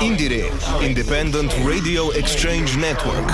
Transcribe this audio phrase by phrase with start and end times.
[0.00, 0.50] IndieRE,
[0.82, 3.26] Independent Radio Exchange Network.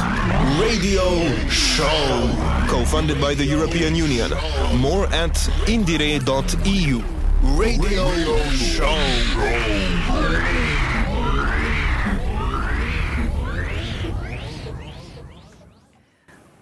[0.60, 2.30] Radio Show.
[2.68, 4.30] Co-funded by the European Union.
[4.76, 5.34] More at
[5.66, 7.02] indire.eu.
[7.42, 8.96] Radio Show.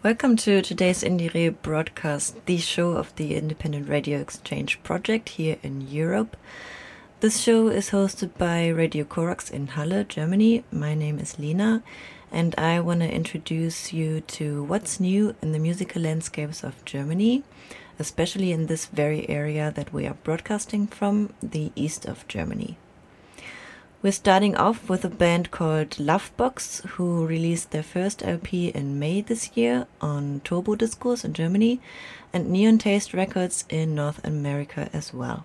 [0.03, 5.83] Welcome to today's IndieRE broadcast, the show of the Independent Radio Exchange project here in
[5.83, 6.39] Europe.
[7.21, 10.65] This show is hosted by Radio Corax in Halle, Germany.
[10.73, 11.83] My name is Lena,
[12.33, 17.43] and I want to introduce you to what's new in the musical landscapes of Germany,
[17.99, 22.79] especially in this very area that we are broadcasting from, the east of Germany.
[24.01, 28.99] We're starting off with a band called Lafff Box, who released their first LP in
[28.99, 31.83] May this year on Turbo Discos in Germany
[32.33, 35.45] and Neon Taste Records in North America as well.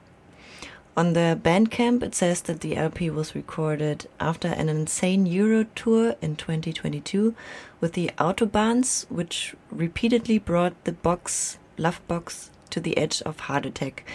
[0.97, 6.15] On the Bandcamp, it says that the LP was recorded after an insane Euro tour
[6.21, 7.35] in 2022
[7.81, 13.65] with the Autobahns, which repeatedly brought the box, Lafff Box, to the edge of heart
[13.65, 14.09] attack.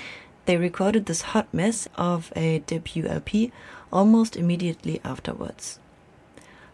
[0.47, 3.53] They recorded this hot mess of a debut LP
[3.93, 5.79] almost immediately afterwards.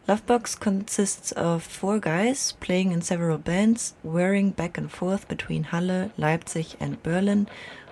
[0.06, 5.64] Lafff Box consists of four guys playing in several bands, whirring back and forth between
[5.64, 7.48] Halle, Leipzig, and Berlin,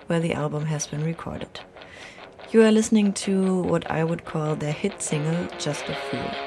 [0.07, 1.59] where the album has been recorded.
[2.55, 6.44] You are listening to what I would call their hit single, Just a Fool.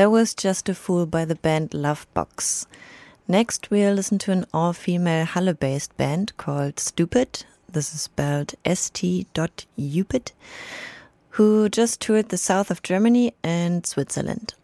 [0.00, 2.66] That was Just a Fool by the band Lafff Box.
[3.28, 7.44] Next, we'll listen to an all female Halle based band called St.upid.
[7.70, 10.32] This is spelled st.upid,
[11.28, 14.54] who just toured the south of Germany and Switzerland.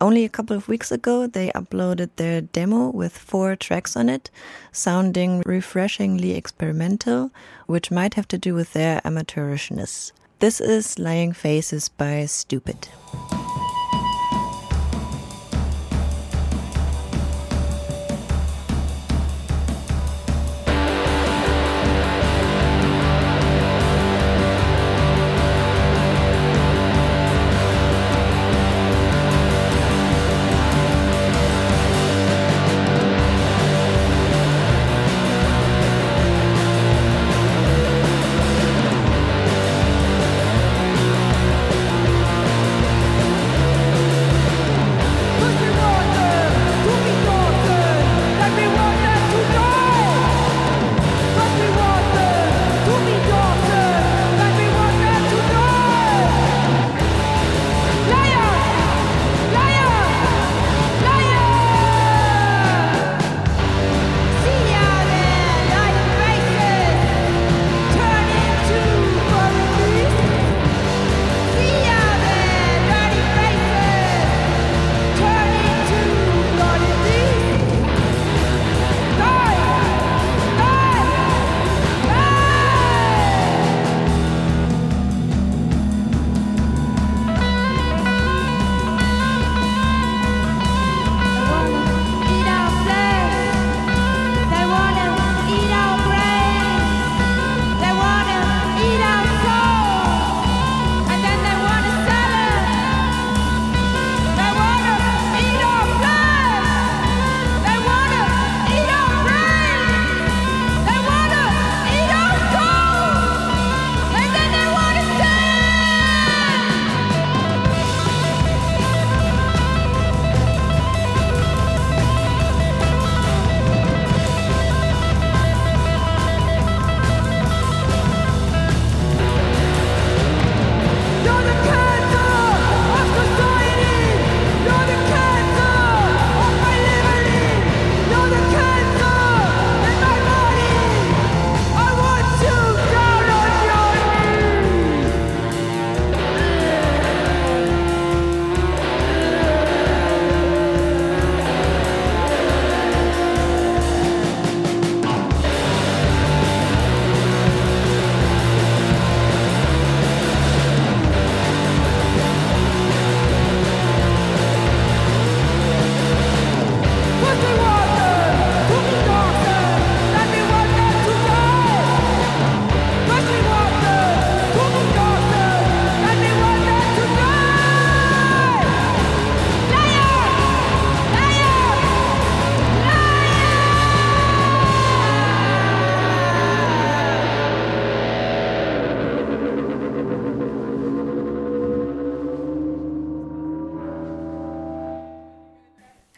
[0.00, 4.30] Only a couple of weeks ago, they uploaded their demo with four tracks on it,
[4.70, 7.32] sounding refreshingly experimental,
[7.66, 10.12] which might have to do with their amateurishness.
[10.38, 13.43] This is Lying Faces by St.upid.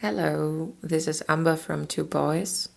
[0.09, 2.69] Hello, this is Amber from Two Boys.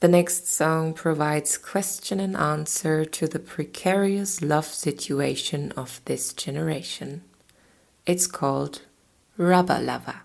[0.00, 7.22] The next song provides question and answer to the precarious love situation of this generation.
[8.04, 8.82] It's called
[9.38, 10.20] Rubber Lover.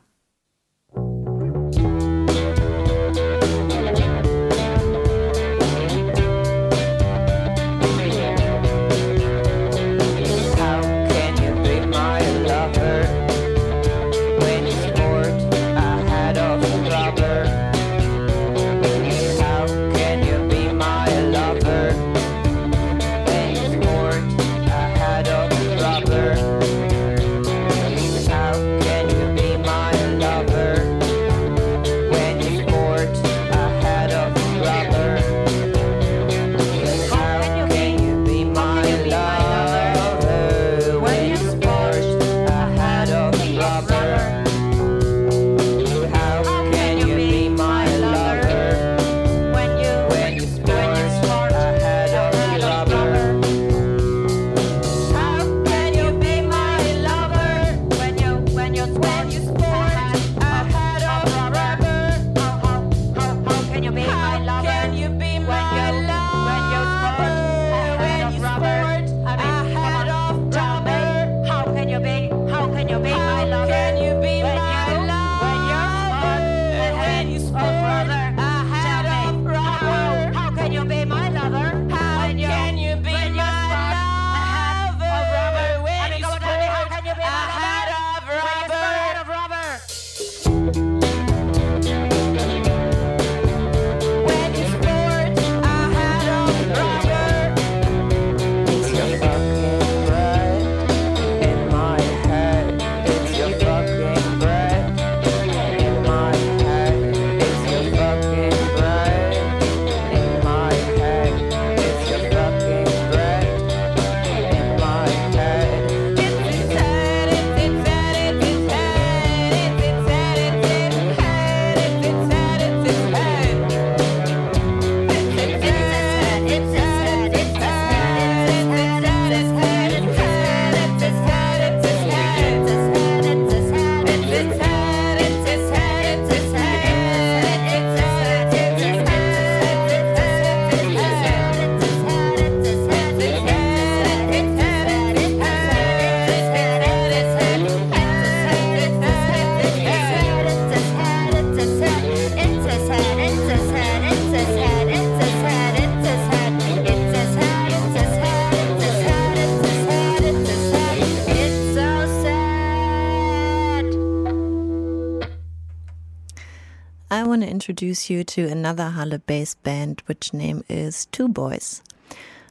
[167.69, 171.83] Introduce you to another Halle based band, which name is Two Boys.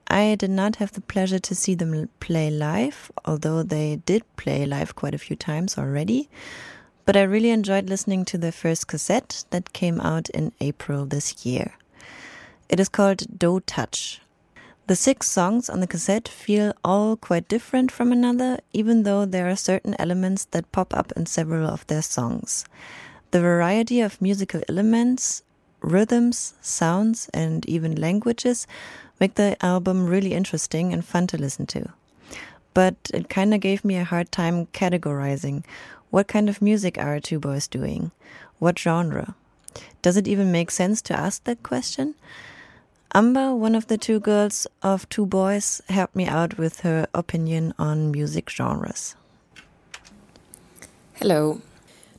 [0.06, 4.64] I did not have the pleasure to see them play live, although they did play
[4.64, 6.28] live quite a few times already.
[7.04, 11.44] But I really enjoyed listening to their first cassette that came out in April this
[11.44, 11.72] year.
[12.68, 14.20] It is called Dough Touch.
[14.86, 19.50] The six songs on the cassette feel all quite different from another, even though there
[19.50, 22.64] are certain elements that pop up in several of their songs.
[23.30, 25.42] The variety of musical elements,
[25.80, 28.66] rhythms, sounds, and even languages
[29.20, 31.92] make the album really interesting and fun to listen to.
[32.74, 35.64] But it kind of gave me a hard time categorizing
[36.10, 38.12] what kind of music are two boys doing?
[38.58, 39.34] What genre?
[40.00, 42.14] Does it even make sense to ask that question?
[43.14, 47.74] Amber, one of the two girls of two boys, helped me out with her opinion
[47.78, 49.16] on music genres.
[51.14, 51.60] Hello.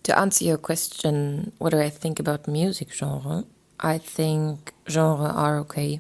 [0.10, 3.44] To answer your question, what do I think about music genre?
[3.80, 6.00] I think genre are okay.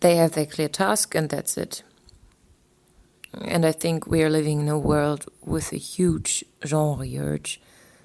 [0.00, 1.84] They have their clear task, and that's it.
[3.40, 7.60] And I think we are living in a world with a huge genre urge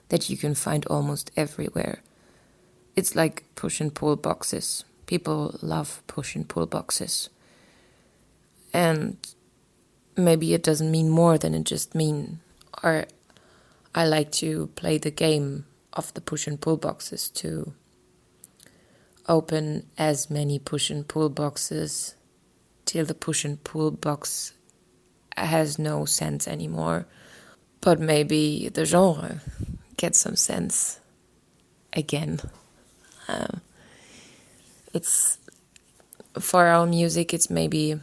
[0.10, 2.04] that you can find almost everywhere.
[2.96, 4.86] It's like push and pull boxes.
[5.08, 7.32] People love push and pull boxes.
[8.72, 9.18] And
[10.16, 12.40] maybe it doesn't mean more than it just mean.
[12.84, 13.08] Or
[13.96, 17.74] I like to play the game of the push and pull boxes too
[19.28, 22.16] open as many push and pull boxes
[22.86, 24.54] till the push and pull box
[25.38, 27.06] has no sense anymore.
[27.82, 29.42] But maybe the genre
[29.98, 31.00] gets some sense
[31.92, 32.40] again.
[33.28, 33.62] Um,
[34.94, 35.38] it's
[36.40, 38.00] for our music, it's maybe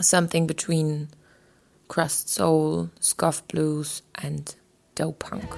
[0.00, 1.08] something between
[1.88, 4.54] crust soul, scuff blues, and
[5.00, 5.50] dope punk.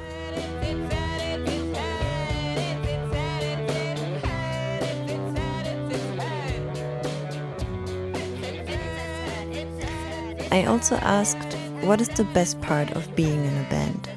[10.53, 14.09] I also asked, what is the best part of being in a band?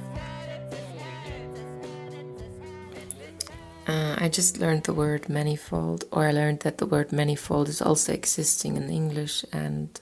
[3.88, 7.82] Uh, I just learned the word manifold, or I learned that the word manifold is
[7.82, 9.44] also existing in English.
[9.52, 10.00] And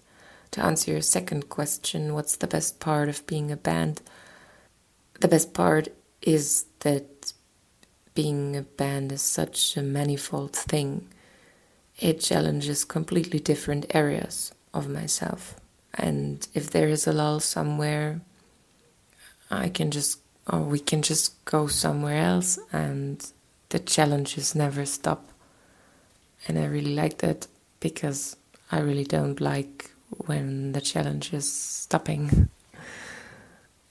[0.52, 4.02] to answer your second question, what's the best part of being a band?
[5.20, 5.90] The best part
[6.22, 7.34] is that
[8.14, 11.08] being a band is such a manifold thing.
[12.00, 15.56] It challenges completely different areas of myself.
[15.94, 18.22] And if there is a lull somewhere
[19.54, 23.32] i can just or we can just go somewhere else and
[23.70, 25.30] the challenges never stop.
[26.48, 27.48] And i really like that
[27.80, 28.36] because
[28.72, 29.92] i really don't like
[30.26, 32.50] when the challenge is stopping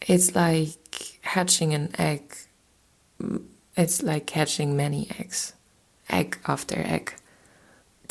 [0.09, 2.35] it's like hatching an egg
[3.77, 5.55] it's like hatching many eggs
[6.11, 7.15] egg after egg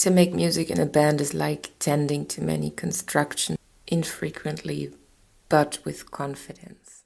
[0.01, 3.55] to make music in a band is like tending to many construction
[3.86, 4.91] infrequently,
[5.48, 7.03] but with confidence.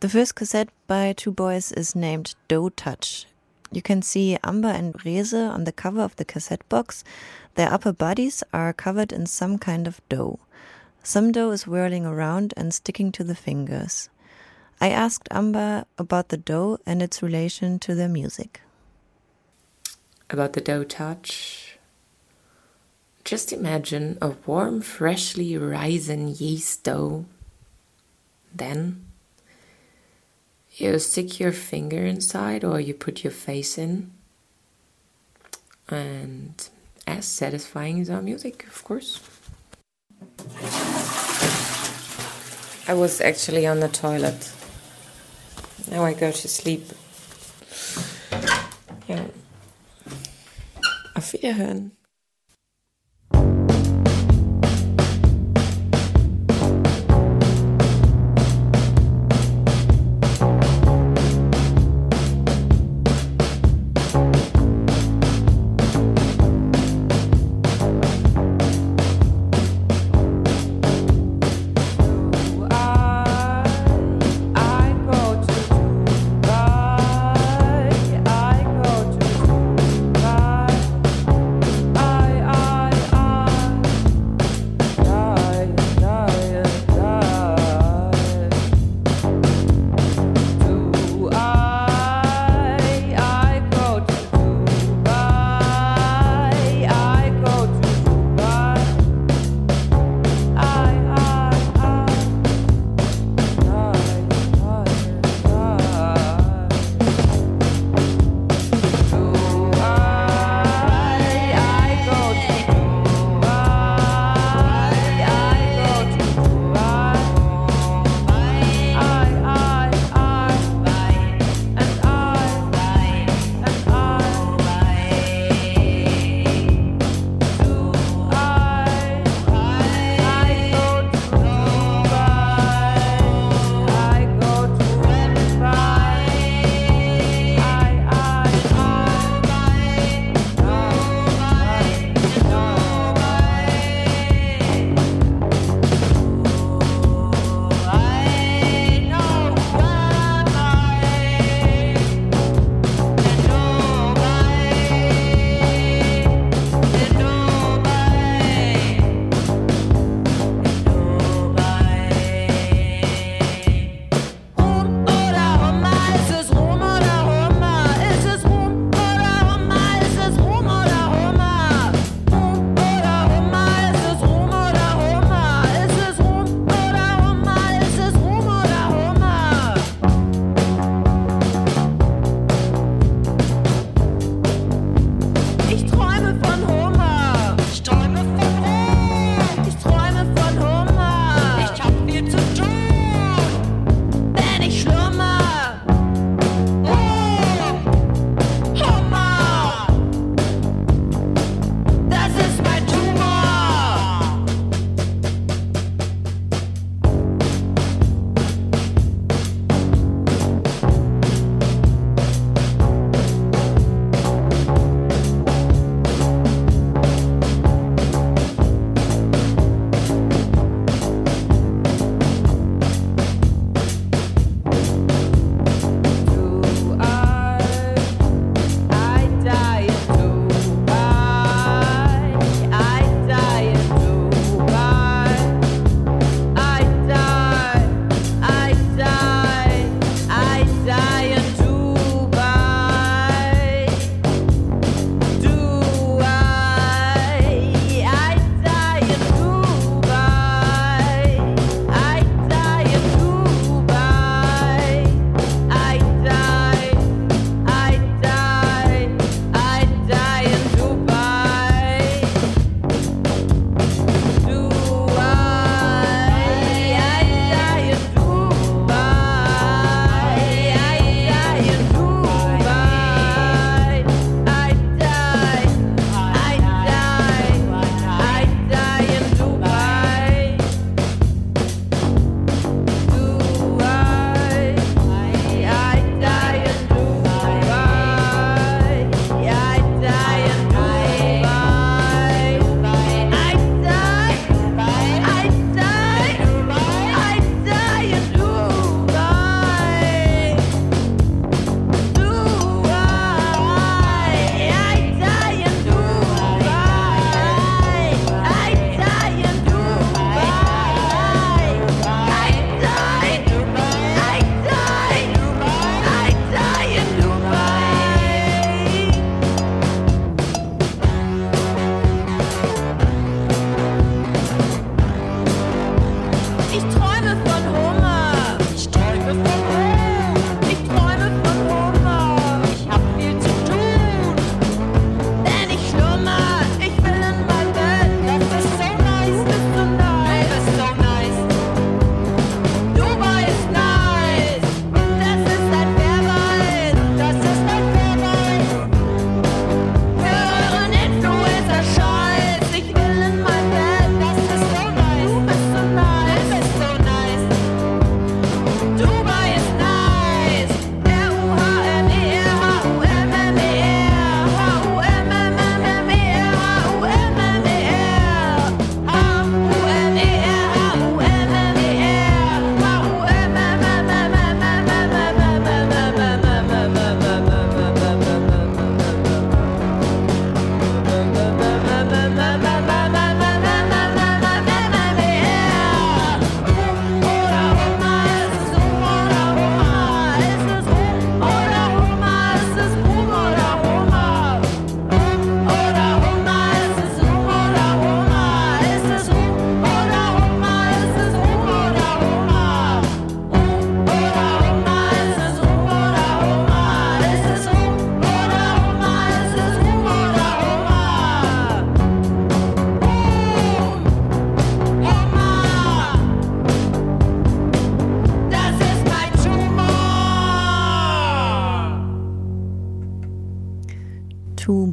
[0.00, 3.24] The first cassette by Two Boys is named Dough Touch.
[3.72, 7.02] You can see Amber and Reze on the cover of the cassette box.
[7.54, 10.38] Their upper bodies are covered in some kind of dough.
[11.06, 14.08] Some dough is whirling around and sticking to the fingers.
[14.80, 18.62] I asked Amber about the dough and its relation to their music.
[20.28, 21.78] About the dough touch,
[23.24, 27.26] just imagine a warm, freshly risen yeast dough.
[28.52, 29.06] Then
[30.72, 34.10] you stick your finger inside or you put your face in.
[35.88, 36.68] And
[37.06, 39.35] as satisfying as our music, of course.
[42.88, 44.52] I was actually on the toilet.
[45.90, 46.92] Now I go to sleep.
[49.08, 49.24] Ja.
[51.14, 51.95] Auf Wiederhören.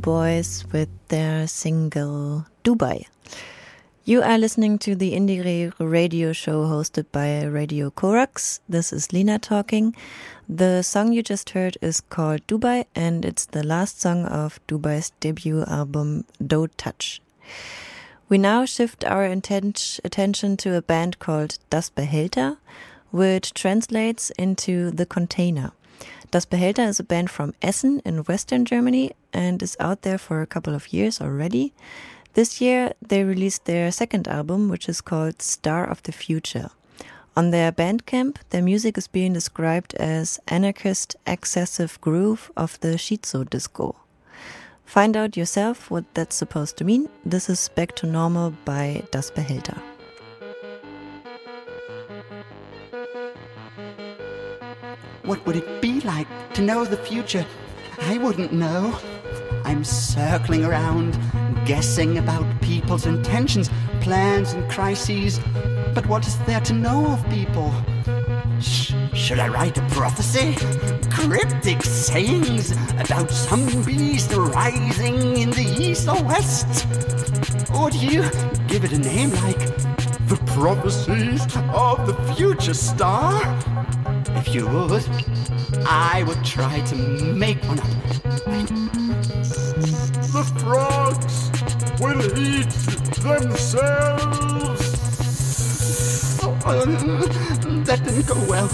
[0.03, 3.05] Boys with their single Dubai.
[4.03, 8.59] You are listening to the IndieRE radio show hosted by Radio Corax.
[8.67, 9.95] This is Lena talking.
[10.49, 14.77] The song you just heard is called Dubai and it's the last song of Two
[14.77, 17.21] Boys' debut album Don't Touch.
[18.27, 22.57] We now shift our attention to a band called Das Behälter,
[23.11, 25.71] which translates into the container.
[26.34, 30.41] Das Behälter is a band from Essen in Western Germany and is out there for
[30.41, 31.74] a couple of years already.
[32.34, 36.72] This year, they released their second album, which is called Star of the Future.
[37.38, 43.48] On their Bandcamp, their music is being described as anarchist excessive groove of the Shizu
[43.48, 43.96] disco.
[44.86, 47.10] Find out yourself what that's supposed to mean.
[47.24, 49.92] This is Back to Normal by Das Behälter.
[55.25, 57.45] What would it be like to know the future?
[58.01, 58.99] I wouldn't know.
[59.63, 61.17] I'm circling around,
[61.65, 63.69] guessing about people's intentions,
[64.01, 65.39] plans, and crises.
[65.93, 67.73] But what is there to know of people?
[68.59, 70.55] Sh- should I write a prophecy?
[71.09, 76.86] Cryptic sayings about some beast rising in the east or west?
[77.73, 78.23] Or do you
[78.67, 79.59] give it a name like
[80.27, 81.41] the prophecies
[81.73, 83.41] of the future star?
[84.36, 85.06] If you would,
[85.86, 87.88] I would try to make one up.
[90.34, 91.52] The frogs
[92.00, 92.69] will eat
[93.22, 94.54] themselves.
[96.65, 98.67] Um, that didn't go well.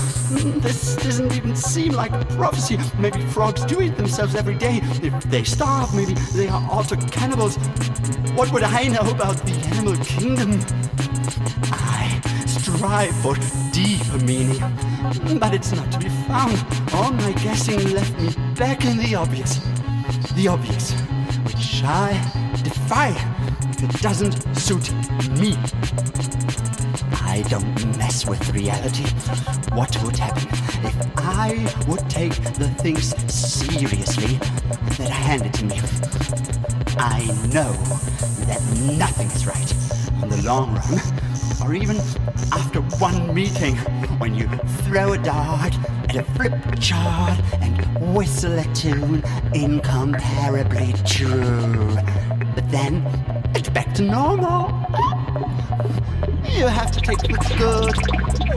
[0.62, 2.78] This doesn't even seem like a prophecy.
[3.00, 4.80] Maybe frogs do eat themselves every day.
[5.02, 7.58] If they starve, maybe they are also cannibals.
[8.36, 10.60] What would I know about the animal kingdom?
[11.72, 12.22] I
[12.60, 13.36] strive for
[13.72, 14.60] deeper meaning,
[15.40, 16.58] but it's not to be found.
[16.94, 19.60] All my guessing left me back in the obvious.
[20.36, 20.92] The obvious,
[21.46, 22.12] which I
[22.64, 23.10] defy
[23.70, 24.92] if it doesn't suit
[25.40, 25.58] me.
[27.22, 29.06] I don't mess with reality.
[29.74, 30.48] What would happen
[30.86, 31.52] if I
[31.88, 34.36] would take the things seriously
[34.98, 35.80] that are handed to me?
[36.98, 37.72] I know
[38.48, 38.62] that
[38.98, 39.72] nothing is right
[40.24, 41.19] in the long run,
[41.64, 41.98] or even
[42.52, 43.76] after one meeting
[44.20, 44.48] when you
[44.84, 45.74] throw a dart
[46.10, 51.96] at a flip chart and whistle a tune incomparably true.
[52.56, 53.06] But then
[53.56, 54.70] it's back to normal.
[56.44, 57.96] You have to take the good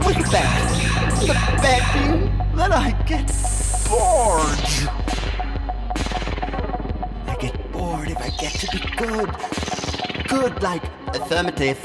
[0.05, 1.19] with the bad.
[1.21, 3.27] The bad being that I get
[3.89, 4.89] bored.
[7.27, 9.29] I get bored if I get to be good.
[10.27, 11.79] Good like affirmative.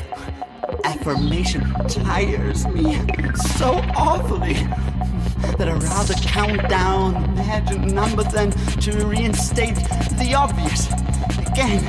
[0.89, 2.97] Affirmation tires me
[3.59, 4.55] so awfully
[5.59, 9.75] that I'd rather count down imagined numbers than to reinstate
[10.17, 10.87] the obvious
[11.47, 11.85] again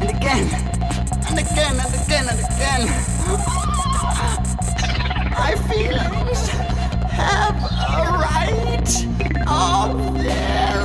[0.00, 0.46] and again
[1.28, 2.86] and again and again and again.
[5.32, 6.48] My feelings
[7.10, 8.90] have a right
[9.48, 10.83] of their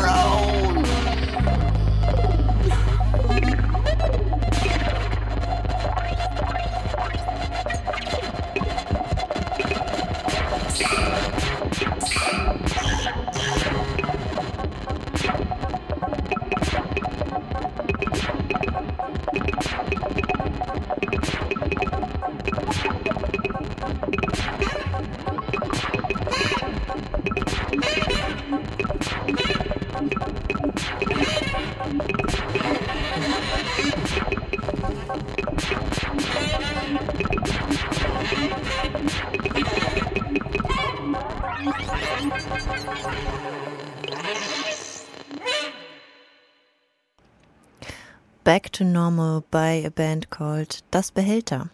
[48.80, 51.70] to Normal by a band called Das Behälter.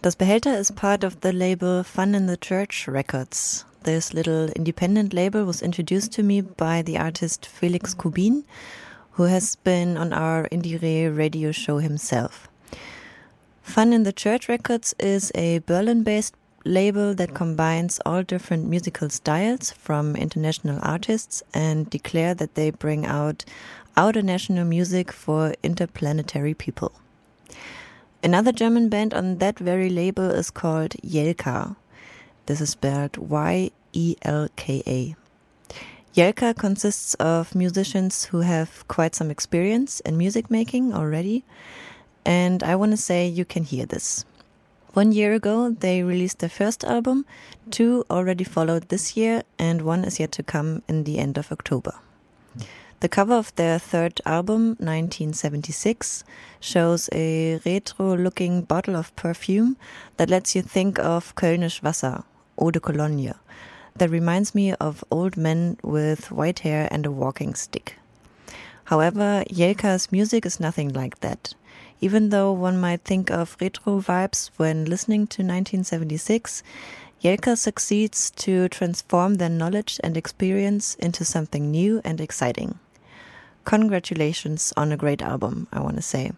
[0.00, 3.66] Das Behälter is part of the label Fun in the Church Records.
[3.82, 8.44] This little independent label was introduced to me by the artist Felix Kubin,
[9.10, 12.48] who has been on our IndieRE radio show himself.
[13.60, 19.10] Fun in the Church Records is a Berlin based label that combines all different musical
[19.10, 23.44] styles from international artists and declare that they bring out
[23.96, 26.92] outer national music for interplanetary people.
[28.22, 31.76] Another German band on that very label is called Yelka.
[32.46, 35.16] This is spelled Y E L K A.
[36.14, 41.42] Yelka consists of musicians who have quite some experience in music making already,
[42.24, 44.24] and I want to say you can hear this.
[44.92, 47.24] One year ago, they released their first album,
[47.70, 51.50] two already followed this year, and one is yet to come in the end of
[51.50, 51.94] October.
[53.02, 56.22] The cover of their third album, 1976,
[56.60, 59.76] shows a retro looking bottle of perfume
[60.18, 62.22] that lets you think of Kölnisch Wasser,
[62.56, 63.34] Eau de Cologne,
[63.96, 67.96] that reminds me of old men with white hair and a walking stick.
[68.84, 71.54] However, Yelka's music is nothing like that.
[72.00, 76.62] Even though one might think of retro vibes when listening to 1976,
[77.20, 82.78] Yelka succeeds to transform their knowledge and experience into something new and exciting.
[83.64, 86.32] Congratulations on a great album, I want to say.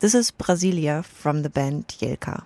[0.00, 2.44] This is Brasilia from the band Yelka.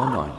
[0.00, 0.08] 95,9.
[0.08, 0.29] Pirate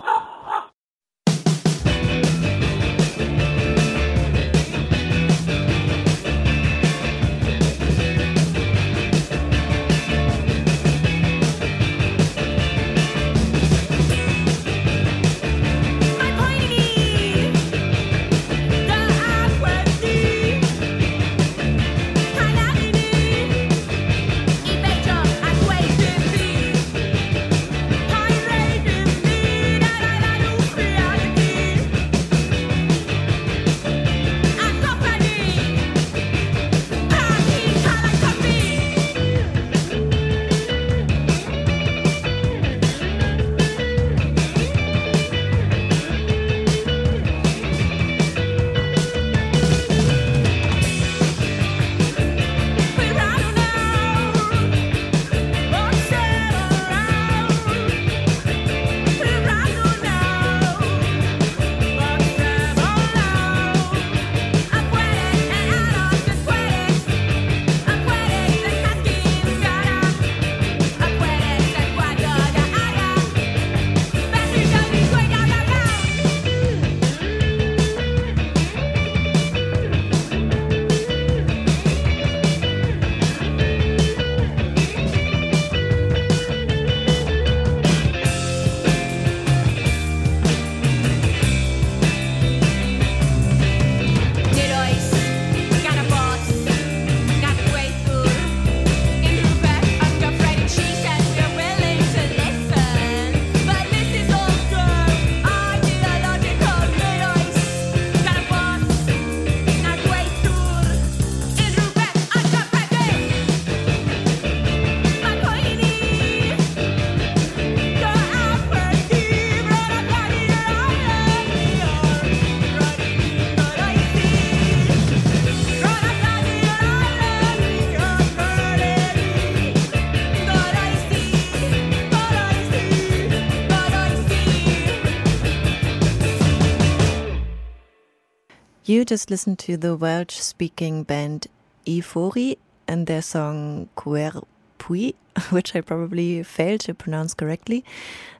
[139.05, 141.47] Just listened to the Welsh speaking band
[141.85, 144.43] Yfory and their song Chwaer
[144.77, 145.15] Pwy,
[145.49, 147.83] which I probably failed to pronounce correctly,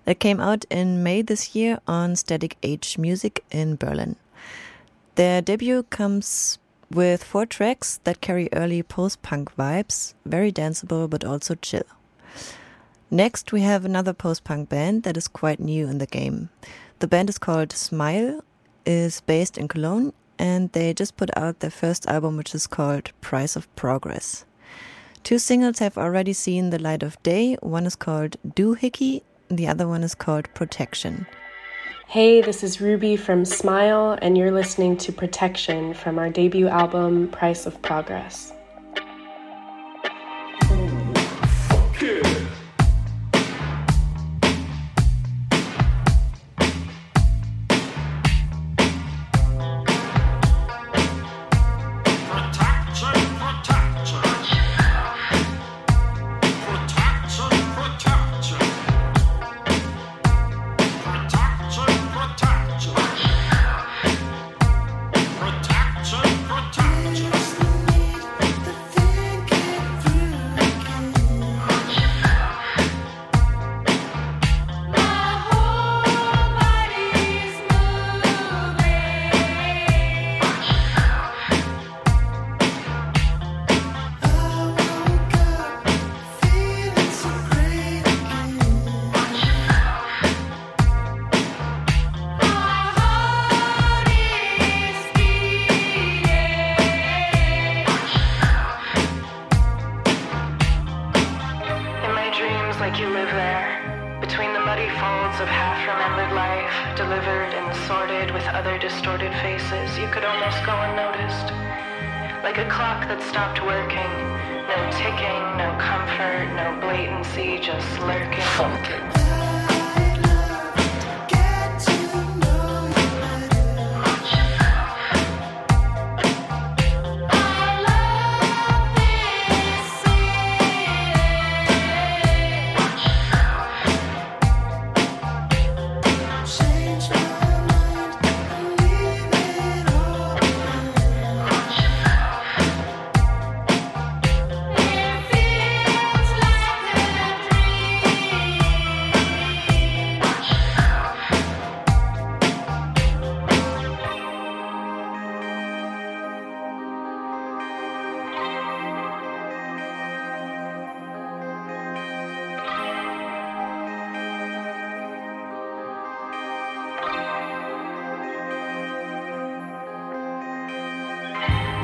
[0.06, 4.16] that came out in May this year on Static Age Music in Berlin.
[5.16, 6.60] Their debut comes
[6.92, 11.90] with four tracks that carry early post punk vibes, very danceable but also chill.
[13.10, 16.50] Next, we have another post punk band that is quite new in the game.
[17.00, 18.44] The band is called Smile,
[18.86, 23.12] is based in Cologne, and they just put out their first album, which is called
[23.22, 24.44] Price of Progress.
[25.24, 27.58] Two singles have already seen the light of day.
[27.62, 31.28] One is called Doohickey, the other one is called Protection.
[32.08, 37.28] Hey, this is Ruby from Smile, and you're listening to Protection from our debut album,
[37.28, 38.52] Price of Progress.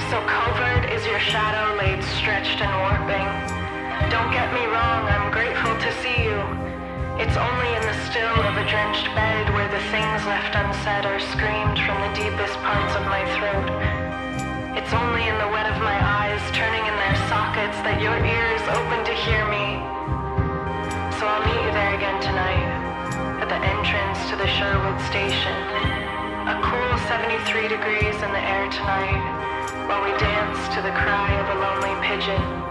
[0.08, 3.28] So covert is your shadow laid stretched and warping.
[4.08, 6.40] Don't get me wrong, I'm grateful to see you.
[7.20, 11.20] It's only in the still of a drenched bed where the things left unsaid are
[11.36, 13.68] screamed from the deepest parts of my throat.
[14.80, 18.64] It's only in the wet of my eyes turning in their sockets that your ears
[18.80, 19.84] open to hear me.
[21.20, 22.72] So I'll meet you there again tonight
[23.44, 25.58] at the entrance to the Sherwood Station.
[26.48, 29.37] A cool 73 degrees in the air tonight
[29.88, 32.67] while we dance to the cry of a lonely pigeon.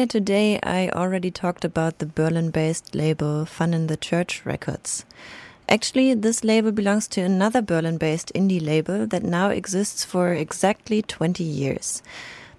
[0.00, 5.04] Earlier today, I already talked about the Berlin based label Fun in the Church Records.
[5.68, 11.02] Actually, this label belongs to another Berlin based indie label that now exists for exactly
[11.02, 12.02] 20 years.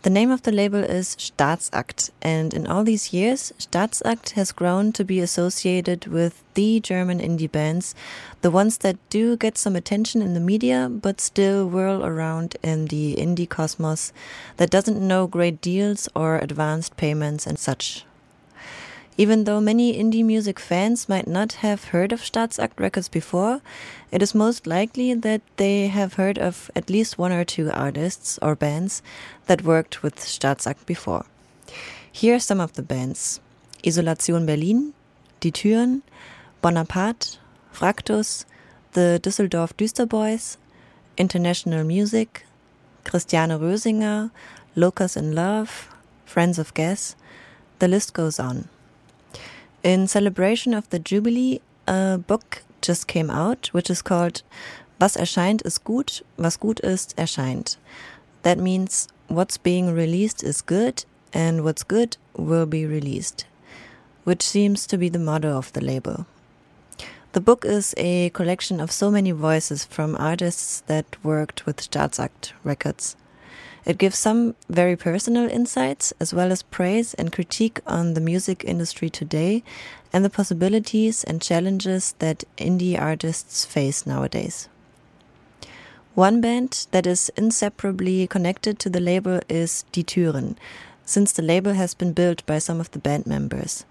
[0.04, 4.91] The name of the label is Staatsakt, and in all these years, Staatsakt has grown
[4.93, 7.93] to be associated with the German indie bands,
[8.41, 12.88] the ones that do get some attention in the media, but still whirl around in
[12.88, 14.12] the indie cosmos
[14.58, 18.04] that doesn't know great deals or advanced payments and such.
[19.18, 23.62] Even though many indie music fans might not have heard of Staatsakt Records before,
[24.09, 28.39] it is most likely that they have heard of at least one or two artists
[28.41, 29.01] or bands
[29.47, 31.26] that worked with Staatsakt before.
[32.12, 33.41] Here are some of the bands
[33.86, 34.93] Isolation Berlin,
[35.41, 36.01] Die Türen,
[36.62, 37.38] Bonaparte,
[37.74, 38.45] Fraktus,
[38.93, 40.57] the Düsseldorf Düsterboys,
[41.18, 42.45] International Music,
[43.03, 44.32] Christiane Rösinger,
[44.76, 45.89] Locas in Love,
[46.26, 47.16] Friends of Gas,
[47.80, 48.70] the list goes on.
[49.84, 54.43] In celebration of the Jubilee, a book just came out, which is called
[54.99, 57.77] Was erscheint ist gut, was gut ist erscheint.
[58.43, 61.03] That means what's being released is good
[61.34, 63.45] and what's good will be released,
[64.23, 66.27] which seems to be the motto of the label.
[67.32, 72.51] The book is a collection of so many voices from artists that worked with Staatsakt
[72.63, 73.15] records.
[73.84, 78.63] It gives some very personal insights, as well as praise and critique on the music
[78.63, 79.63] industry today
[80.13, 84.69] and the possibilities and challenges that indie artists face nowadays.
[86.13, 90.57] One band that is inseparably connected to the label is Die Türen,
[91.05, 93.86] since the label has been built by some of the band members.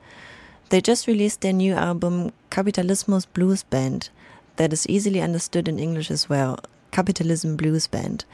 [0.68, 4.10] They just released their new album Kapitalismus Blues Band,
[4.56, 6.58] that is easily understood in English as well
[6.90, 8.24] Capitalism Blues Band,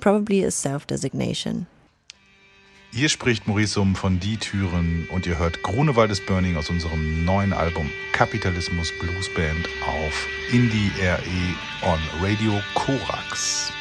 [0.00, 1.66] probably a self-designation.
[2.92, 7.24] Hier spricht Maurice Summ von Die Türen und ihr hört Grunewald is Burning aus unserem
[7.24, 13.72] neuen Album Kapitalismus Blues Band auf Indie RE on Radio Korax.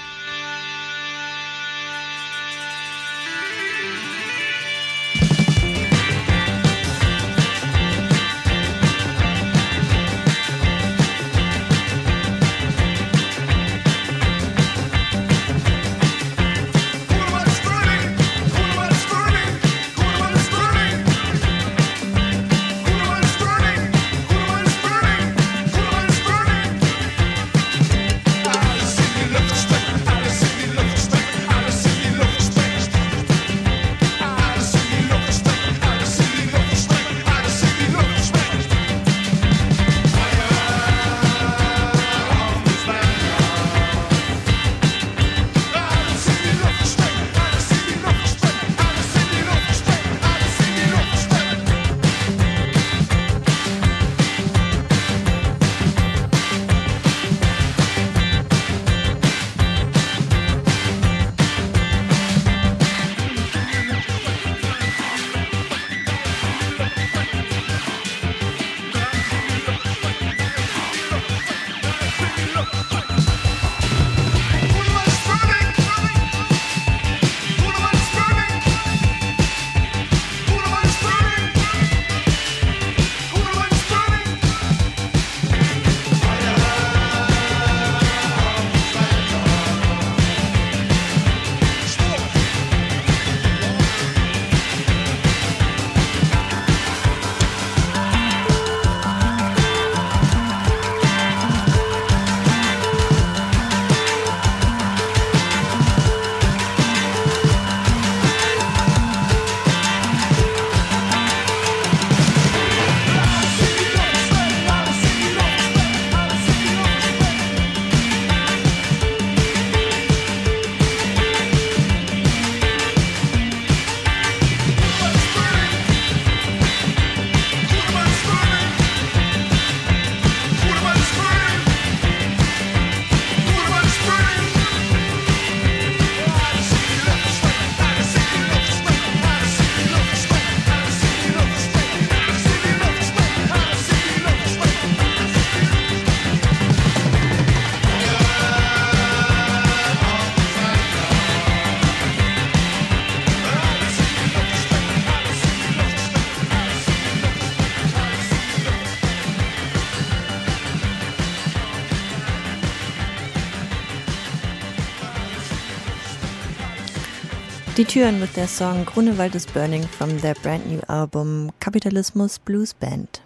[167.90, 173.20] Türen with their song Grunewald is Burning from their brand new album Kapitalismus Blues Band.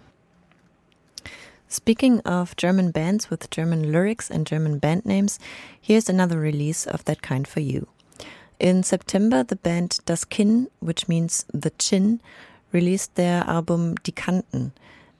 [1.67, 5.37] Speaking of German bands with German lyrics and German band names,
[5.81, 7.89] here's another release of that kind for you.
[8.57, 12.21] In September, the band Das Kinn, which means the chin,
[12.71, 14.71] released their album Die Kanten,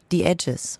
[0.07, 0.79] The Edges,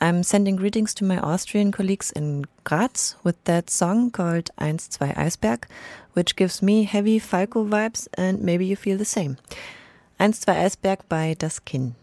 [0.00, 5.12] I'm sending greetings to my Austrian colleagues in Graz with that song called Eins, zwei
[5.14, 5.64] Eisberg,
[6.12, 9.38] which gives me heavy Falco vibes and maybe you feel the same.
[10.20, 11.96] Eins, zwei Eisberg by Das Kinn.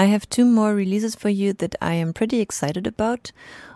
[0.00, 3.32] I have two more releases for you that I am pretty excited about.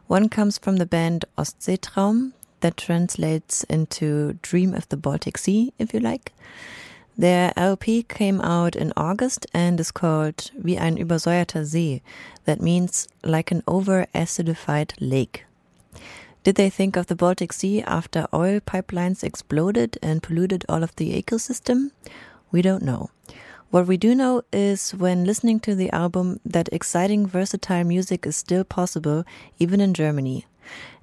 [0.06, 5.92] One comes from the band Ostseetraum, that translates into Dream of the Baltic Sea, if
[5.92, 6.32] you like.
[7.18, 12.00] Their LP came out in August and is called Wie ein übersäuerter See.
[12.46, 15.44] That means like an over acidified lake.
[16.42, 20.96] Did they think of the Baltic Sea after oil pipelines exploded and polluted all of
[20.96, 21.90] the ecosystem?
[22.50, 23.10] We don't know.
[23.74, 28.36] What we do know is when listening to the album that exciting, versatile music is
[28.36, 29.24] still possible,
[29.58, 30.46] even in Germany.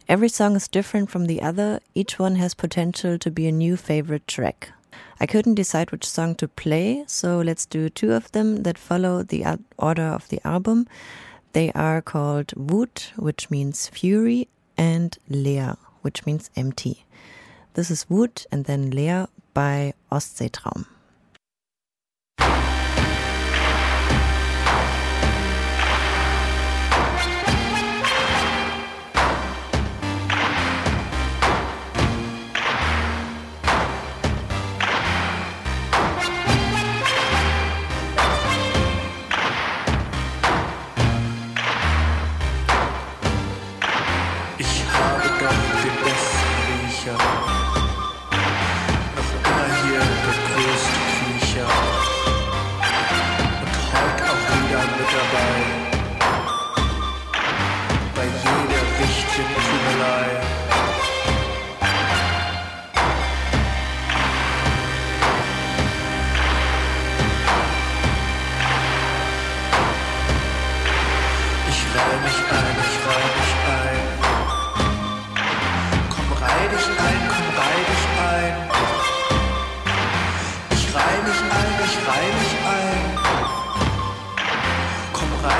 [0.08, 3.76] Every song is different from the other, each one has potential to be a new
[3.76, 4.72] favorite track.
[5.20, 9.22] I couldn't decide which song to play, so let's do two of them that follow
[9.22, 9.44] the
[9.78, 10.88] order of the album.
[11.52, 14.48] They are called Wut, which means fury,
[14.78, 17.04] and Leer, which means empty.
[17.74, 20.86] This is Wut and then Leer by Ostseetraum.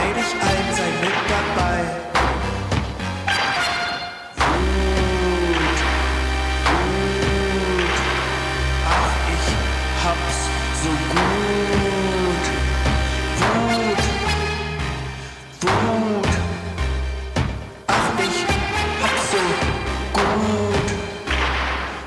[0.02, 1.80] Lade dich ein, sei mit dabei.
[4.36, 5.80] Gut,
[6.66, 7.98] gut,
[8.88, 9.48] ach, ich
[10.04, 10.40] hab's
[10.82, 12.46] so gut.
[13.40, 14.04] Wut,
[15.62, 16.34] Wut,
[17.88, 18.40] ach, ich
[19.04, 19.42] hab's so
[20.14, 20.90] gut.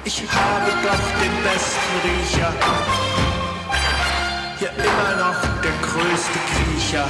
[0.05, 2.53] Ich habe doch den besten Riecher.
[4.61, 7.07] Ja, immer noch der größte Kriecher.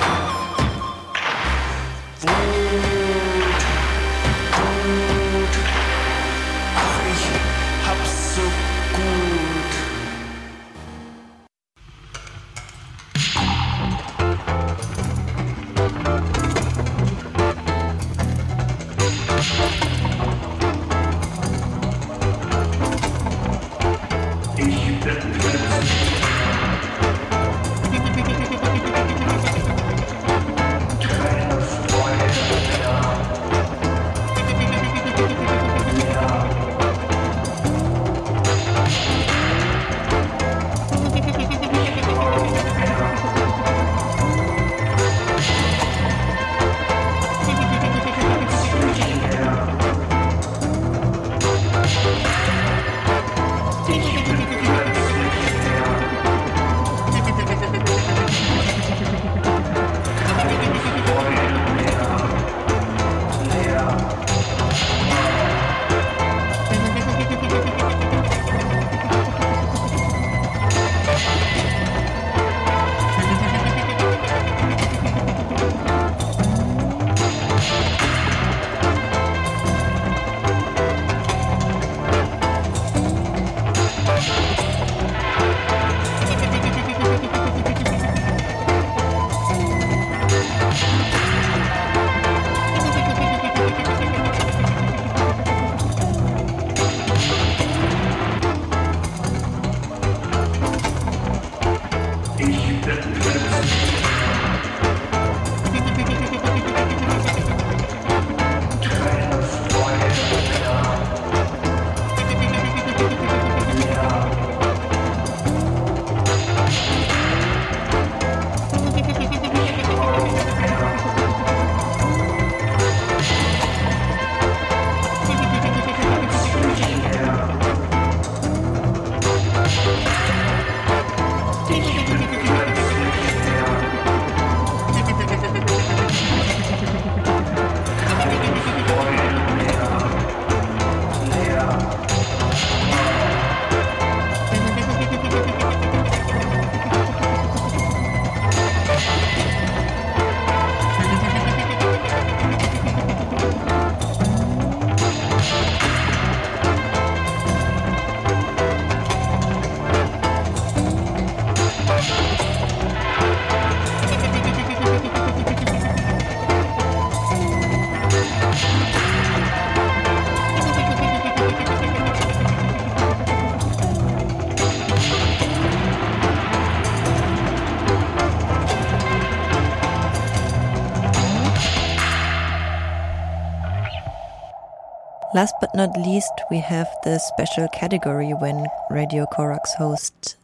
[185.35, 190.37] Last but not least, we have the special category when Radio Corax hosts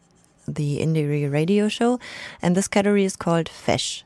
[0.49, 2.01] the Indie radio show,
[2.43, 4.03] and this category is called Fesch.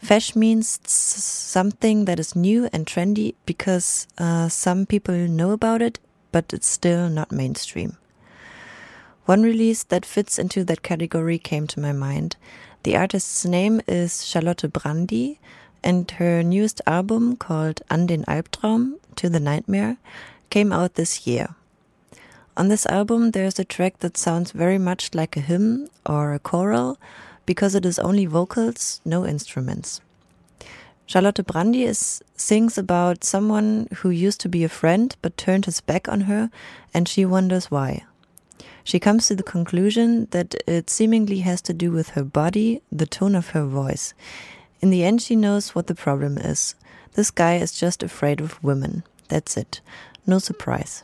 [0.00, 5.98] Fesch means something that is new and trendy because uh, some people know about it,
[6.30, 7.96] but it's still not mainstream.
[9.24, 12.36] One release that fits into that category came to my mind.
[12.84, 15.38] The artist's name is Charlotte Brandi,
[15.82, 19.96] and her newest album, called An den Alptraum to the Nightmare,
[20.50, 21.54] came out this year.
[22.56, 26.38] On this album, there's a track that sounds very much like a hymn or a
[26.38, 26.98] choral
[27.46, 30.00] because it is only vocals, no instruments.
[31.06, 35.80] Charlotte Brandi is, sings about someone who used to be a friend but turned his
[35.80, 36.50] back on her,
[36.94, 38.04] and she wonders why.
[38.84, 43.06] She comes to the conclusion that it seemingly has to do with her body, the
[43.06, 44.14] tone of her voice.
[44.80, 46.74] In the end, she knows what the problem is.
[47.14, 49.02] This guy is just afraid of women.
[49.28, 49.80] That's it.
[50.26, 51.02] No surprise.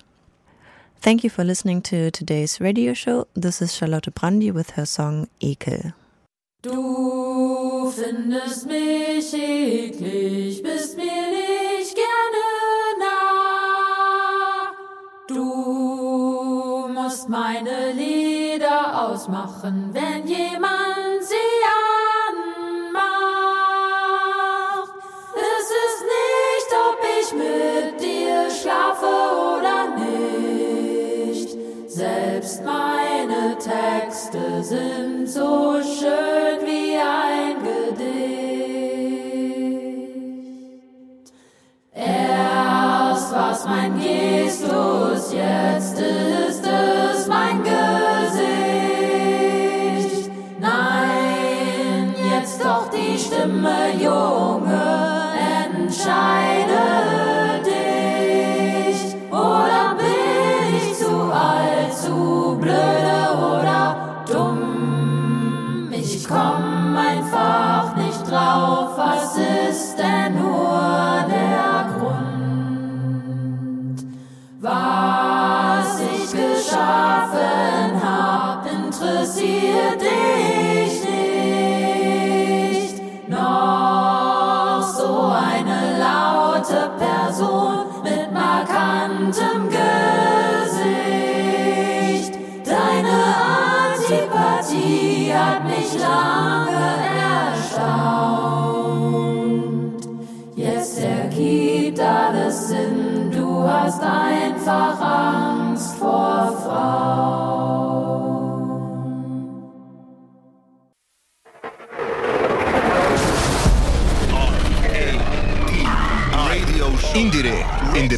[1.00, 3.26] Thank you for listening to today's radio show.
[3.34, 5.92] This is Charlotte Brandi with her song Ekel.
[6.62, 12.44] Du findest mich eklig, bist mir nicht gerne
[12.98, 14.72] nah.
[15.28, 21.97] Du musst meine Lieder ausmachen, wenn jemand sie
[32.40, 36.37] Selbst meine Texte sind so schön